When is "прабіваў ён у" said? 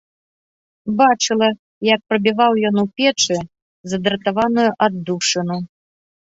2.11-2.87